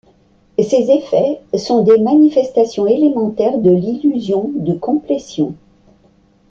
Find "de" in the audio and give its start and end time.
3.59-3.69, 4.55-4.73